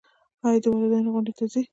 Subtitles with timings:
[0.45, 1.63] ایا د والدینو غونډې ته ځئ؟